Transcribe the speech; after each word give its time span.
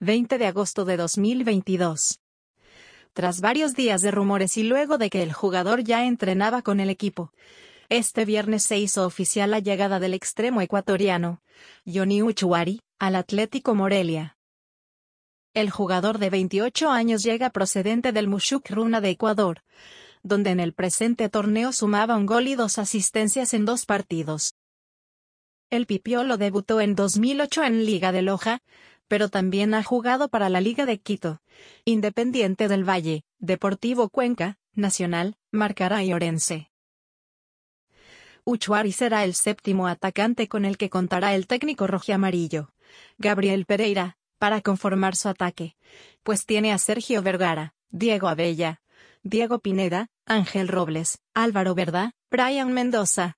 20 0.00 0.36
de 0.36 0.46
agosto 0.46 0.84
de 0.84 0.98
2022. 0.98 2.20
Tras 3.14 3.40
varios 3.40 3.74
días 3.74 4.02
de 4.02 4.10
rumores 4.10 4.58
y 4.58 4.62
luego 4.62 4.98
de 4.98 5.08
que 5.08 5.22
el 5.22 5.32
jugador 5.32 5.84
ya 5.84 6.04
entrenaba 6.04 6.60
con 6.60 6.80
el 6.80 6.90
equipo, 6.90 7.32
este 7.88 8.26
viernes 8.26 8.62
se 8.62 8.76
hizo 8.78 9.06
oficial 9.06 9.50
la 9.50 9.58
llegada 9.58 9.98
del 9.98 10.12
extremo 10.12 10.60
ecuatoriano, 10.60 11.40
Johnny 11.86 12.22
Uchuari, 12.22 12.82
al 12.98 13.16
Atlético 13.16 13.74
Morelia. 13.74 14.36
El 15.54 15.70
jugador 15.70 16.18
de 16.18 16.28
28 16.28 16.90
años 16.90 17.22
llega 17.22 17.48
procedente 17.48 18.12
del 18.12 18.28
Mushuk 18.28 18.68
Runa 18.68 19.00
de 19.00 19.08
Ecuador, 19.08 19.62
donde 20.22 20.50
en 20.50 20.60
el 20.60 20.74
presente 20.74 21.30
torneo 21.30 21.72
sumaba 21.72 22.16
un 22.16 22.26
gol 22.26 22.48
y 22.48 22.54
dos 22.54 22.78
asistencias 22.78 23.54
en 23.54 23.64
dos 23.64 23.86
partidos. 23.86 24.56
El 25.70 25.86
Pipiolo 25.86 26.36
debutó 26.36 26.82
en 26.82 26.94
2008 26.94 27.64
en 27.64 27.86
Liga 27.86 28.12
de 28.12 28.22
Loja, 28.22 28.60
pero 29.08 29.28
también 29.28 29.74
ha 29.74 29.82
jugado 29.82 30.28
para 30.28 30.48
la 30.48 30.60
Liga 30.60 30.86
de 30.86 30.98
Quito, 30.98 31.40
Independiente 31.84 32.68
del 32.68 32.88
Valle, 32.88 33.24
Deportivo 33.38 34.08
Cuenca, 34.08 34.58
Nacional, 34.74 35.36
Marcará 35.50 36.02
y 36.04 36.12
Orense. 36.12 36.70
Uchuari 38.44 38.92
será 38.92 39.24
el 39.24 39.34
séptimo 39.34 39.88
atacante 39.88 40.48
con 40.48 40.64
el 40.64 40.76
que 40.76 40.90
contará 40.90 41.34
el 41.34 41.46
técnico 41.46 41.86
rojiamarillo, 41.86 42.72
Gabriel 43.18 43.66
Pereira, 43.66 44.16
para 44.38 44.60
conformar 44.60 45.16
su 45.16 45.28
ataque, 45.28 45.76
pues 46.22 46.46
tiene 46.46 46.72
a 46.72 46.78
Sergio 46.78 47.22
Vergara, 47.22 47.74
Diego 47.90 48.28
Abella, 48.28 48.82
Diego 49.22 49.58
Pineda, 49.58 50.08
Ángel 50.26 50.68
Robles, 50.68 51.18
Álvaro 51.34 51.74
Verdá, 51.74 52.12
Brian 52.30 52.72
Mendoza, 52.72 53.36